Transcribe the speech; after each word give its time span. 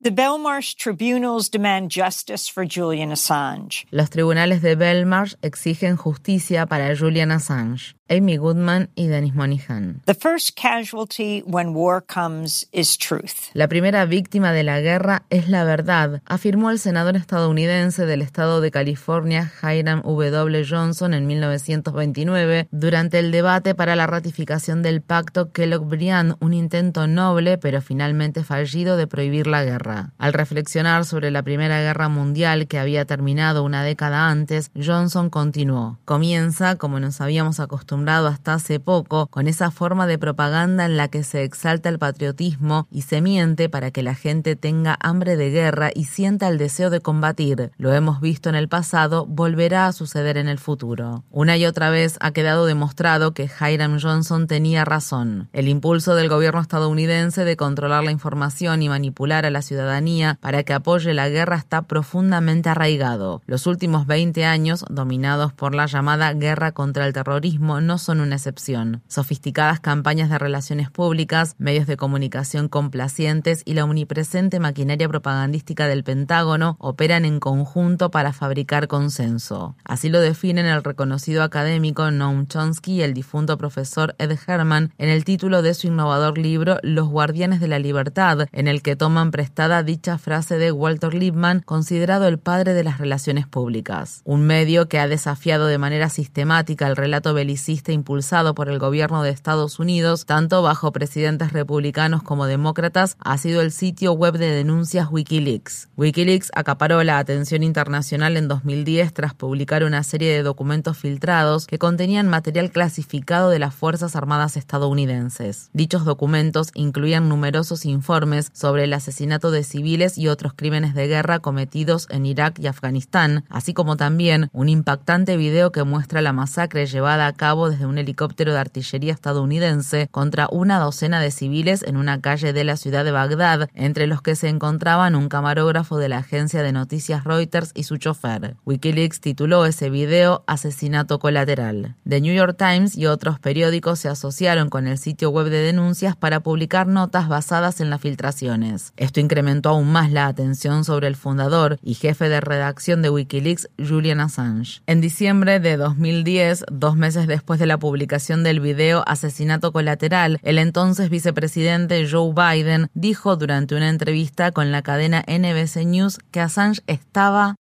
The 0.00 0.12
Belmarsh 0.12 0.76
tribunals 0.76 1.48
demand 1.48 1.90
justice 1.90 2.48
for 2.48 2.64
Julian 2.64 3.10
Assange. 3.10 3.84
Los 3.90 4.10
tribunales 4.10 4.62
de 4.62 4.76
Belmarsh 4.76 5.34
exigen 5.42 5.96
justicia 5.96 6.66
para 6.66 6.94
Julian 6.94 7.32
Assange. 7.32 7.97
Amy 8.08 8.36
Goodman 8.36 8.88
y 8.94 9.08
Dennis 9.08 9.34
Monihan. 9.34 10.00
The 10.06 10.14
first 10.14 10.56
casualty 10.56 11.42
when 11.46 11.74
war 11.74 12.02
comes 12.02 12.66
is 12.72 12.96
truth. 12.96 13.50
La 13.52 13.68
primera 13.68 14.04
víctima 14.06 14.52
de 14.52 14.62
la 14.62 14.80
guerra 14.80 15.24
es 15.30 15.48
la 15.48 15.64
verdad, 15.64 16.22
afirmó 16.24 16.70
el 16.70 16.78
senador 16.78 17.16
estadounidense 17.16 18.06
del 18.06 18.22
estado 18.22 18.60
de 18.60 18.70
California, 18.70 19.52
Hiram 19.62 20.02
W. 20.02 20.64
Johnson, 20.68 21.12
en 21.12 21.26
1929, 21.26 22.68
durante 22.70 23.18
el 23.18 23.30
debate 23.30 23.74
para 23.74 23.96
la 23.96 24.06
ratificación 24.06 24.82
del 24.82 25.02
pacto 25.02 25.52
Kellogg-Briand, 25.52 26.36
un 26.40 26.54
intento 26.54 27.06
noble 27.06 27.58
pero 27.58 27.82
finalmente 27.82 28.44
fallido 28.44 28.96
de 28.96 29.06
prohibir 29.06 29.46
la 29.46 29.64
guerra. 29.64 30.12
Al 30.18 30.32
reflexionar 30.32 31.04
sobre 31.04 31.30
la 31.30 31.42
Primera 31.42 31.80
Guerra 31.80 32.08
Mundial 32.08 32.66
que 32.68 32.78
había 32.78 33.04
terminado 33.04 33.64
una 33.64 33.82
década 33.82 34.30
antes, 34.30 34.70
Johnson 34.74 35.30
continuó. 35.30 35.98
Comienza, 36.04 36.76
como 36.76 37.00
nos 37.00 37.20
habíamos 37.20 37.60
acostumbrado, 37.60 37.97
hasta 38.06 38.54
hace 38.54 38.80
poco 38.80 39.26
con 39.26 39.48
esa 39.48 39.70
forma 39.70 40.06
de 40.06 40.18
propaganda 40.18 40.84
en 40.84 40.96
la 40.96 41.08
que 41.08 41.24
se 41.24 41.42
exalta 41.42 41.88
el 41.88 41.98
patriotismo 41.98 42.86
y 42.90 43.02
se 43.02 43.20
miente 43.20 43.68
para 43.68 43.90
que 43.90 44.02
la 44.02 44.14
gente 44.14 44.56
tenga 44.56 44.96
hambre 45.00 45.36
de 45.36 45.50
guerra 45.50 45.90
y 45.94 46.04
sienta 46.04 46.48
el 46.48 46.58
deseo 46.58 46.90
de 46.90 47.00
combatir. 47.00 47.72
Lo 47.76 47.92
hemos 47.92 48.20
visto 48.20 48.48
en 48.48 48.54
el 48.54 48.68
pasado, 48.68 49.26
volverá 49.26 49.86
a 49.86 49.92
suceder 49.92 50.36
en 50.36 50.48
el 50.48 50.58
futuro. 50.58 51.24
Una 51.30 51.56
y 51.56 51.66
otra 51.66 51.90
vez 51.90 52.16
ha 52.20 52.30
quedado 52.30 52.66
demostrado 52.66 53.32
que 53.32 53.50
Hiram 53.60 53.98
Johnson 54.00 54.46
tenía 54.46 54.84
razón. 54.84 55.48
El 55.52 55.68
impulso 55.68 56.14
del 56.14 56.28
gobierno 56.28 56.60
estadounidense 56.60 57.44
de 57.44 57.56
controlar 57.56 58.04
la 58.04 58.12
información 58.12 58.82
y 58.82 58.88
manipular 58.88 59.44
a 59.44 59.50
la 59.50 59.62
ciudadanía 59.62 60.38
para 60.40 60.62
que 60.62 60.72
apoye 60.72 61.14
la 61.14 61.28
guerra 61.28 61.56
está 61.56 61.82
profundamente 61.82 62.68
arraigado. 62.68 63.42
Los 63.46 63.66
últimos 63.66 64.06
20 64.06 64.44
años, 64.44 64.84
dominados 64.88 65.52
por 65.52 65.74
la 65.74 65.86
llamada 65.86 66.32
guerra 66.32 66.72
contra 66.72 67.06
el 67.06 67.12
terrorismo, 67.12 67.80
no 67.88 67.96
son 67.96 68.20
una 68.20 68.36
excepción. 68.36 69.02
Sofisticadas 69.08 69.80
campañas 69.80 70.28
de 70.28 70.38
relaciones 70.38 70.90
públicas, 70.90 71.56
medios 71.58 71.86
de 71.86 71.96
comunicación 71.96 72.68
complacientes 72.68 73.62
y 73.64 73.72
la 73.72 73.84
omnipresente 73.84 74.60
maquinaria 74.60 75.08
propagandística 75.08 75.88
del 75.88 76.04
Pentágono 76.04 76.76
operan 76.80 77.24
en 77.24 77.40
conjunto 77.40 78.10
para 78.10 78.34
fabricar 78.34 78.88
consenso. 78.88 79.74
Así 79.84 80.10
lo 80.10 80.20
definen 80.20 80.66
el 80.66 80.84
reconocido 80.84 81.42
académico 81.42 82.10
Noam 82.10 82.46
Chomsky 82.46 82.96
y 82.96 83.02
el 83.02 83.14
difunto 83.14 83.56
profesor 83.56 84.14
Ed 84.18 84.36
Herman 84.46 84.92
en 84.98 85.08
el 85.08 85.24
título 85.24 85.62
de 85.62 85.72
su 85.72 85.86
innovador 85.86 86.36
libro 86.36 86.76
Los 86.82 87.08
guardianes 87.08 87.58
de 87.58 87.68
la 87.68 87.78
libertad, 87.78 88.48
en 88.52 88.68
el 88.68 88.82
que 88.82 88.96
toman 88.96 89.30
prestada 89.30 89.82
dicha 89.82 90.18
frase 90.18 90.58
de 90.58 90.72
Walter 90.72 91.14
Lippmann, 91.14 91.62
considerado 91.62 92.28
el 92.28 92.38
padre 92.38 92.74
de 92.74 92.84
las 92.84 92.98
relaciones 92.98 93.46
públicas. 93.46 94.20
Un 94.24 94.42
medio 94.42 94.90
que 94.90 94.98
ha 94.98 95.08
desafiado 95.08 95.66
de 95.68 95.78
manera 95.78 96.10
sistemática 96.10 96.86
el 96.86 96.94
relato 96.94 97.32
belicista 97.32 97.77
impulsado 97.86 98.54
por 98.54 98.68
el 98.68 98.78
gobierno 98.78 99.22
de 99.22 99.30
Estados 99.30 99.78
Unidos, 99.78 100.26
tanto 100.26 100.62
bajo 100.62 100.92
presidentes 100.92 101.52
republicanos 101.52 102.22
como 102.22 102.46
demócratas, 102.46 103.16
ha 103.20 103.38
sido 103.38 103.60
el 103.60 103.72
sitio 103.72 104.12
web 104.12 104.36
de 104.36 104.50
denuncias 104.50 105.08
Wikileaks. 105.10 105.88
Wikileaks 105.96 106.50
acaparó 106.54 107.02
la 107.04 107.18
atención 107.18 107.62
internacional 107.62 108.36
en 108.36 108.48
2010 108.48 109.12
tras 109.14 109.34
publicar 109.34 109.84
una 109.84 110.02
serie 110.02 110.32
de 110.34 110.42
documentos 110.42 110.98
filtrados 110.98 111.66
que 111.66 111.78
contenían 111.78 112.28
material 112.28 112.70
clasificado 112.70 113.50
de 113.50 113.58
las 113.58 113.74
Fuerzas 113.74 114.16
Armadas 114.16 114.56
estadounidenses. 114.56 115.70
Dichos 115.72 116.04
documentos 116.04 116.70
incluían 116.74 117.28
numerosos 117.28 117.84
informes 117.84 118.50
sobre 118.52 118.84
el 118.84 118.92
asesinato 118.92 119.50
de 119.50 119.64
civiles 119.64 120.18
y 120.18 120.28
otros 120.28 120.52
crímenes 120.54 120.94
de 120.94 121.06
guerra 121.06 121.38
cometidos 121.38 122.06
en 122.10 122.26
Irak 122.26 122.58
y 122.58 122.66
Afganistán, 122.66 123.44
así 123.48 123.74
como 123.74 123.96
también 123.96 124.50
un 124.52 124.68
impactante 124.68 125.36
video 125.36 125.72
que 125.72 125.84
muestra 125.84 126.22
la 126.22 126.32
masacre 126.32 126.86
llevada 126.86 127.26
a 127.26 127.32
cabo 127.32 127.67
desde 127.68 127.86
un 127.86 127.98
helicóptero 127.98 128.52
de 128.52 128.58
artillería 128.58 129.12
estadounidense 129.12 130.08
contra 130.10 130.48
una 130.50 130.78
docena 130.78 131.20
de 131.20 131.30
civiles 131.30 131.82
en 131.82 131.96
una 131.96 132.20
calle 132.20 132.52
de 132.52 132.64
la 132.64 132.76
ciudad 132.76 133.04
de 133.04 133.12
Bagdad, 133.12 133.68
entre 133.74 134.06
los 134.06 134.22
que 134.22 134.36
se 134.36 134.48
encontraban 134.48 135.14
un 135.14 135.28
camarógrafo 135.28 135.98
de 135.98 136.08
la 136.08 136.18
agencia 136.18 136.62
de 136.62 136.72
noticias 136.72 137.24
Reuters 137.24 137.72
y 137.74 137.84
su 137.84 137.96
chofer. 137.96 138.56
Wikileaks 138.64 139.20
tituló 139.20 139.66
ese 139.66 139.90
video 139.90 140.44
Asesinato 140.46 141.18
colateral. 141.18 141.96
The 142.08 142.20
New 142.20 142.34
York 142.34 142.56
Times 142.58 142.96
y 142.96 143.06
otros 143.06 143.38
periódicos 143.38 143.98
se 143.98 144.08
asociaron 144.08 144.70
con 144.70 144.86
el 144.86 144.98
sitio 144.98 145.30
web 145.30 145.48
de 145.48 145.62
denuncias 145.62 146.16
para 146.16 146.40
publicar 146.40 146.86
notas 146.86 147.28
basadas 147.28 147.80
en 147.80 147.90
las 147.90 148.00
filtraciones. 148.00 148.92
Esto 148.96 149.20
incrementó 149.20 149.70
aún 149.70 149.90
más 149.92 150.10
la 150.10 150.26
atención 150.26 150.84
sobre 150.84 151.08
el 151.08 151.16
fundador 151.16 151.78
y 151.82 151.94
jefe 151.94 152.28
de 152.28 152.40
redacción 152.40 153.02
de 153.02 153.10
Wikileaks, 153.10 153.68
Julian 153.78 154.20
Assange. 154.20 154.82
En 154.86 155.00
diciembre 155.00 155.60
de 155.60 155.76
2010, 155.76 156.66
dos 156.70 156.96
meses 156.96 157.26
después 157.26 157.57
de 157.58 157.66
la 157.66 157.78
publicación 157.78 158.42
del 158.44 158.60
video 158.60 159.02
Asesinato 159.06 159.72
Colateral, 159.72 160.38
el 160.42 160.58
entonces 160.58 161.10
vicepresidente 161.10 162.08
Joe 162.10 162.32
Biden 162.32 162.88
dijo 162.94 163.36
durante 163.36 163.74
una 163.74 163.88
entrevista 163.88 164.52
con 164.52 164.72
la 164.72 164.82
cadena 164.82 165.24
NBC 165.26 165.84
News 165.84 166.18
que 166.30 166.40
Assange 166.40 166.80
estaba 166.86 167.56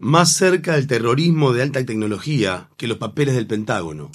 más 0.00 0.32
cerca 0.32 0.72
del 0.72 0.86
terrorismo 0.86 1.52
de 1.52 1.62
alta 1.62 1.84
tecnología 1.84 2.68
que 2.78 2.86
los 2.86 2.96
papeles 2.96 3.34
del 3.34 3.46
Pentágono. 3.46 4.10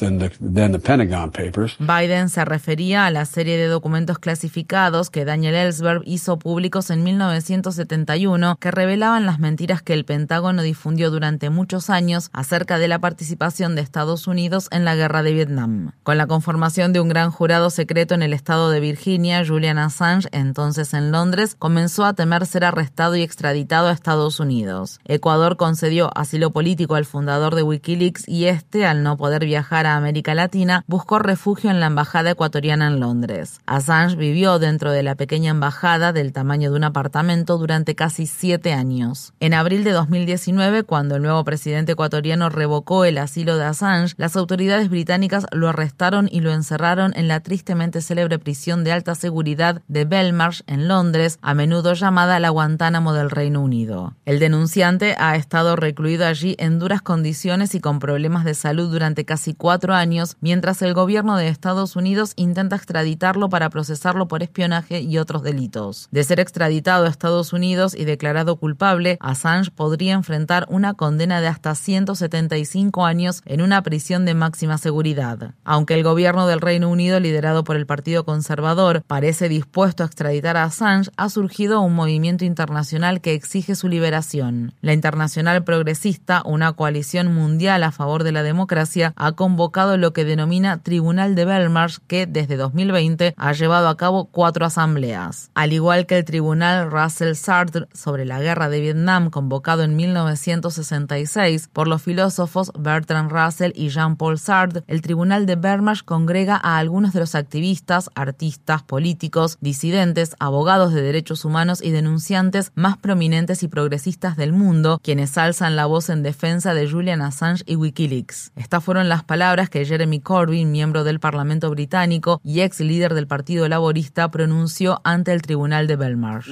Biden 1.77 2.29
se 2.29 2.43
refería 2.43 3.05
a 3.05 3.11
la 3.11 3.25
serie 3.25 3.55
de 3.55 3.67
documentos 3.67 4.17
clasificados 4.17 5.11
que 5.11 5.25
Daniel 5.25 5.53
Ellsberg 5.53 6.01
hizo 6.05 6.39
públicos 6.39 6.89
en 6.89 7.03
1971 7.03 8.57
que 8.59 8.71
revelaban 8.71 9.27
las 9.27 9.38
mentiras 9.38 9.83
que 9.83 9.94
el 9.94 10.05
Pentágono 10.05 10.63
difundió 10.63 11.11
durante 11.11 11.51
muchos 11.51 11.91
años 11.91 12.31
acerca 12.33 12.79
de 12.79 12.88
la 12.88 12.97
participación 12.97 13.75
de 13.75 13.83
Estados 13.83 14.25
Unidos 14.25 14.69
en 14.71 14.85
la 14.85 14.95
guerra 14.95 15.21
de 15.21 15.33
Vietnam. 15.33 15.91
Con 16.01 16.17
la 16.17 16.25
conformación 16.25 16.94
de 16.94 16.99
un 16.99 17.09
gran 17.09 17.29
jurado 17.29 17.69
secreto 17.69 18.15
en 18.15 18.23
el 18.23 18.33
estado 18.33 18.71
de 18.71 18.79
Virginia, 18.79 19.45
Julian 19.45 19.77
Assange, 19.77 20.29
entonces 20.31 20.95
en 20.95 21.11
Londres, 21.11 21.55
comenzó 21.59 22.05
a 22.05 22.13
temer 22.13 22.47
ser 22.47 22.65
arrestado 22.65 23.15
y 23.15 23.21
extraditado 23.21 23.66
a 23.69 23.91
Estados 23.91 24.39
Unidos. 24.39 25.00
Ecuador 25.05 25.57
concedió 25.57 26.09
asilo 26.16 26.51
político 26.51 26.95
al 26.95 27.05
fundador 27.05 27.53
de 27.53 27.63
Wikileaks 27.63 28.28
y 28.28 28.45
este, 28.45 28.85
al 28.85 29.03
no 29.03 29.17
poder 29.17 29.45
viajar 29.45 29.85
a 29.85 29.97
América 29.97 30.33
Latina, 30.33 30.85
buscó 30.88 31.19
refugio 31.19 31.69
en 31.69 31.81
la 31.81 31.88
embajada 31.88 32.31
ecuatoriana 32.31 32.88
en 32.88 33.01
Londres. 33.01 33.59
Assange 33.66 34.16
vivió 34.16 34.57
dentro 34.57 34.91
de 34.91 35.03
la 35.03 35.16
pequeña 35.16 35.51
embajada 35.51 36.13
del 36.13 36.31
tamaño 36.31 36.72
de 36.72 36.77
un 36.77 36.85
apartamento 36.85 37.57
durante 37.57 37.94
casi 37.94 38.25
siete 38.25 38.73
años. 38.73 39.33
En 39.41 39.53
abril 39.53 39.83
de 39.83 39.91
2019, 39.91 40.83
cuando 40.83 41.17
el 41.17 41.22
nuevo 41.22 41.44
presidente 41.44 41.91
ecuatoriano 41.91 42.50
revocó 42.50 43.03
el 43.03 43.17
asilo 43.17 43.57
de 43.57 43.66
Assange, 43.66 44.16
las 44.17 44.38
autoridades 44.38 44.89
británicas 44.89 45.45
lo 45.51 45.67
arrestaron 45.67 46.29
y 46.31 46.39
lo 46.39 46.53
encerraron 46.53 47.11
en 47.16 47.27
la 47.27 47.41
tristemente 47.41 48.01
célebre 48.01 48.39
prisión 48.39 48.85
de 48.85 48.94
alta 48.94 49.13
seguridad 49.13 49.81
de 49.89 50.06
Belmarsh 50.06 50.61
en 50.67 50.88
Londres, 50.88 51.38
a 51.41 51.53
menudo 51.53 51.94
llamada 51.94 52.39
la 52.39 52.50
Guantánamo 52.50 53.11
del 53.11 53.29
Reino 53.29 53.56
Unido. 53.62 54.13
El 54.25 54.40
denunciante 54.40 55.16
ha 55.18 55.35
estado 55.35 55.75
recluido 55.75 56.25
allí 56.25 56.56
en 56.59 56.79
duras 56.79 57.01
condiciones 57.01 57.75
y 57.75 57.79
con 57.79 58.00
problemas 58.00 58.45
de 58.45 58.53
salud 58.53 58.91
durante 58.91 59.25
casi 59.25 59.53
cuatro 59.53 59.94
años, 59.94 60.38
mientras 60.41 60.81
el 60.81 60.94
gobierno 60.94 61.38
de 61.38 61.47
Estados 61.47 61.95
Unidos 61.95 62.34
intenta 62.35 62.75
extraditarlo 62.75 63.50
para 63.50 63.69
procesarlo 63.69 64.28
por 64.28 64.44
espionaje 64.44 65.01
y 65.01 65.18
otros 65.18 65.44
delitos. 65.44 66.07
De 66.12 66.23
ser 66.23 66.40
extraditado 66.40 67.06
a 67.06 67.09
Estados 67.09 67.53
Unidos 67.53 67.95
y 67.95 68.06
declarado 68.06 68.57
culpable, 68.57 69.18
Assange 69.19 69.72
podría 69.72 70.13
enfrentar 70.13 70.66
una 70.69 70.94
condena 70.94 71.41
de 71.41 71.47
hasta 71.47 71.75
175 71.75 73.06
años 73.06 73.41
en 73.45 73.62
una 73.62 73.81
prisión 73.81 74.25
de 74.25 74.34
máxima 74.34 74.78
seguridad. 74.78 75.53
Aunque 75.63 75.94
el 75.94 76.03
gobierno 76.03 76.47
del 76.47 76.62
Reino 76.62 76.89
Unido, 76.89 77.19
liderado 77.19 77.63
por 77.63 77.75
el 77.75 77.85
Partido 77.85 78.25
Conservador, 78.25 79.03
parece 79.06 79.50
dispuesto 79.50 80.03
a 80.03 80.06
extraditar 80.06 80.57
a 80.57 80.63
Assange, 80.63 81.12
ha 81.18 81.29
surgido 81.29 81.81
un 81.81 81.95
movimiento 81.95 82.45
internacional 82.45 83.21
que 83.21 83.33
exige 83.47 83.75
su 83.75 83.88
liberación. 83.88 84.73
La 84.81 84.91
Internacional 84.91 85.63
Progresista, 85.63 86.41
una 86.44 86.73
coalición 86.73 87.33
mundial 87.33 87.81
a 87.83 87.94
favor 87.94 88.25
de 88.25 88.33
la 88.33 88.44
democracia, 88.44 89.13
ha 89.15 89.31
convocado 89.31 89.95
lo 89.95 90.11
que 90.11 90.25
denomina 90.25 90.83
Tribunal 90.83 91.33
de 91.33 91.45
Belmarsh, 91.45 91.99
que 92.07 92.25
desde 92.27 92.57
2020 92.57 93.35
ha 93.38 93.53
llevado 93.53 93.88
a 93.88 93.95
cabo 93.95 94.25
cuatro 94.25 94.65
asambleas. 94.65 95.49
Al 95.55 95.71
igual 95.71 96.05
que 96.07 96.17
el 96.17 96.25
Tribunal 96.25 96.91
Russell 96.91 97.35
Sartre 97.35 97.88
sobre 97.94 98.25
la 98.25 98.41
guerra 98.41 98.67
de 98.67 98.81
Vietnam, 98.81 99.29
convocado 99.29 99.83
en 99.83 99.95
1966 99.95 101.69
por 101.71 101.88
los 101.88 102.01
filósofos 102.01 102.73
Bertrand 102.77 103.31
Russell 103.31 103.71
y 103.75 103.88
Jean-Paul 103.88 104.39
Sartre, 104.39 104.83
el 104.88 105.01
Tribunal 105.01 105.45
de 105.45 105.55
Belmarsh 105.55 106.03
congrega 106.03 106.59
a 106.61 106.79
algunos 106.79 107.13
de 107.13 107.21
los 107.21 107.33
activistas, 107.33 108.09
artistas, 108.13 108.83
políticos, 108.83 109.57
disidentes, 109.61 110.35
abogados 110.38 110.94
de 110.94 111.01
derechos 111.01 111.45
humanos 111.45 111.81
y 111.81 111.91
denunciantes 111.91 112.73
más 112.75 112.97
prominentes 112.97 113.37
prominentes 113.38 113.62
y 113.62 113.68
progresistas 113.68 114.36
del 114.36 114.51
mundo, 114.51 115.00
quienes 115.04 115.38
alzan 115.38 115.75
la 115.75 115.86
voz 115.86 116.10
en 116.10 116.24
defensa 116.24 116.74
de 116.74 116.89
Julian 116.89 117.22
Assange 117.22 117.63
y 117.68 117.75
Wikileaks. 117.75 118.51
Estas 118.56 118.84
fueron 118.84 119.10
las 119.10 119.24
palabras 119.24 119.69
que 119.69 119.86
Jeremy 119.86 120.22
Corbyn, 120.22 120.72
miembro 120.72 121.04
del 121.04 121.19
Parlamento 121.19 121.69
británico 121.69 122.42
y 122.44 122.62
ex 122.62 122.80
líder 122.80 123.13
del 123.13 123.28
Partido 123.28 123.69
Laborista, 123.69 124.31
pronunció 124.31 125.01
ante 125.04 125.34
el 125.34 125.44
Tribunal 125.44 125.86
de 125.86 125.98
Belmarsh. 125.98 126.51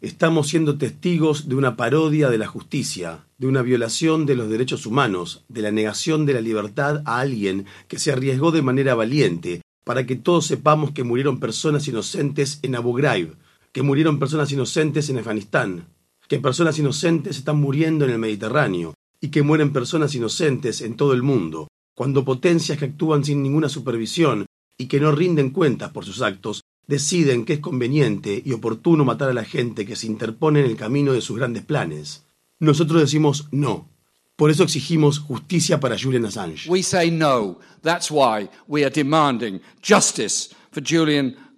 Estamos 0.00 0.48
siendo 0.48 0.78
testigos 0.78 1.48
de 1.48 1.54
una 1.56 1.74
parodia 1.74 2.30
de 2.30 2.38
la 2.38 2.46
justicia, 2.46 3.24
de 3.38 3.48
una 3.48 3.62
violación 3.62 4.26
de 4.26 4.36
los 4.36 4.48
derechos 4.48 4.86
humanos, 4.86 5.42
de 5.48 5.62
la 5.62 5.72
negación 5.72 6.24
de 6.24 6.34
la 6.34 6.40
libertad 6.40 7.02
a 7.04 7.18
alguien 7.18 7.66
que 7.88 7.98
se 7.98 8.12
arriesgó 8.12 8.52
de 8.52 8.62
manera 8.62 8.94
valiente 8.94 9.60
para 9.84 10.06
que 10.06 10.14
todos 10.14 10.46
sepamos 10.46 10.92
que 10.92 11.02
murieron 11.02 11.40
personas 11.40 11.88
inocentes 11.88 12.60
en 12.62 12.76
Abu 12.76 12.92
Ghraib, 12.94 13.34
que 13.72 13.82
murieron 13.82 14.18
personas 14.18 14.52
inocentes 14.52 15.08
en 15.08 15.18
Afganistán, 15.18 15.86
que 16.28 16.38
personas 16.38 16.78
inocentes 16.78 17.38
están 17.38 17.56
muriendo 17.56 18.04
en 18.04 18.12
el 18.12 18.18
Mediterráneo 18.18 18.94
y 19.20 19.28
que 19.28 19.42
mueren 19.42 19.72
personas 19.72 20.14
inocentes 20.14 20.80
en 20.80 20.96
todo 20.96 21.12
el 21.14 21.22
mundo, 21.22 21.68
cuando 21.94 22.24
potencias 22.24 22.78
que 22.78 22.86
actúan 22.86 23.24
sin 23.24 23.42
ninguna 23.42 23.68
supervisión 23.68 24.46
y 24.78 24.86
que 24.86 25.00
no 25.00 25.12
rinden 25.12 25.50
cuentas 25.50 25.90
por 25.90 26.04
sus 26.04 26.22
actos 26.22 26.62
deciden 26.86 27.44
que 27.44 27.54
es 27.54 27.60
conveniente 27.60 28.42
y 28.44 28.52
oportuno 28.52 29.04
matar 29.04 29.30
a 29.30 29.34
la 29.34 29.44
gente 29.44 29.86
que 29.86 29.96
se 29.96 30.06
interpone 30.06 30.60
en 30.60 30.66
el 30.66 30.76
camino 30.76 31.12
de 31.12 31.20
sus 31.20 31.38
grandes 31.38 31.64
planes. 31.64 32.24
Nosotros 32.58 33.00
decimos 33.00 33.48
no. 33.50 33.88
Por 34.36 34.50
eso 34.50 34.64
exigimos 34.64 35.18
justicia 35.18 35.78
para 35.78 35.98
Julian 35.98 36.24
Assange. 36.24 36.68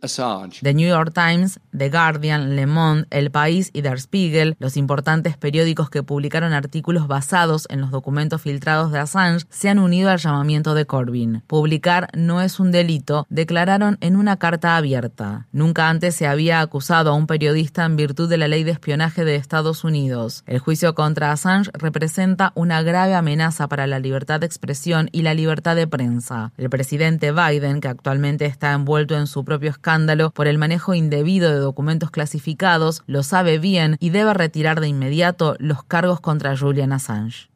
The 0.06 0.75
New 0.75 0.89
York 0.89 1.12
Times, 1.15 1.61
The 1.77 1.89
Guardian, 1.89 2.56
Le 2.56 2.67
Monde, 2.67 3.06
El 3.11 3.31
País 3.31 3.71
y 3.73 3.81
Der 3.81 3.99
Spiegel, 3.99 4.55
los 4.59 4.77
importantes 4.77 5.37
periódicos 5.37 5.89
que 5.89 6.03
publicaron 6.03 6.53
artículos 6.53 7.09
basados 7.09 7.67
en 7.71 7.81
los 7.81 7.91
documentos 7.91 8.43
filtrados 8.43 8.93
de 8.93 8.99
Assange, 8.99 9.47
se 9.49 9.71
han 9.71 9.79
unido 9.79 10.11
al 10.11 10.19
llamamiento 10.19 10.75
de 10.75 10.85
Corbyn. 10.85 11.43
Publicar 11.47 12.09
no 12.15 12.43
es 12.43 12.61
un 12.61 12.71
delito, 12.71 13.27
declararon 13.31 13.97
en 14.01 14.17
una 14.17 14.37
carta 14.37 14.77
abierta. 14.77 15.47
Nunca 15.53 15.89
antes 15.89 16.15
se 16.15 16.27
había 16.27 16.61
acusado 16.61 17.11
a 17.11 17.15
un 17.15 17.27
periodista 17.27 17.85
en 17.85 17.97
virtud 17.97 18.29
de 18.29 18.37
la 18.37 18.49
ley 18.49 18.65
de 18.65 18.73
espionaje 18.73 19.25
de 19.25 19.37
Estados 19.37 19.85
Unidos. 19.85 20.45
El 20.47 20.59
juicio 20.59 20.95
contra 20.95 21.33
Assange 21.33 21.71
representa 21.73 22.53
una 22.55 22.83
grave 22.83 23.15
amenaza 23.15 23.69
para 23.69 23.87
la 23.87 23.99
libertad 23.99 24.41
de 24.41 24.47
expresión 24.47 25.09
y 25.12 25.23
la 25.23 25.35
libertad 25.35 25.77
de 25.77 25.87
prensa. 25.87 26.53
El 26.59 26.69
presidente 26.69 27.33
Biden, 27.33 27.81
que 27.81 27.89
actualmente 27.89 28.47
está 28.47 28.73
envuelto 28.73 29.17
en 29.17 29.27
su 29.27 29.45
propio 29.45 29.71
escándalo, 29.94 30.32
por 30.32 30.49
el 30.49 30.58
manejo 30.58 30.94
indebido 30.94 31.52
de 31.52 31.58
documentos 31.58 32.11
clasificados, 32.11 33.05
lo 33.06 33.23
sabe 33.23 33.58
bien 33.61 33.96
y 34.00 34.11
debe 34.11 34.35
retirar 34.35 34.81
de 34.81 34.88
inmediato 34.88 35.55
los 35.61 35.85
cargos 35.85 36.20
contra 36.20 36.56
Julian 36.56 36.93
Assange. 36.93 37.54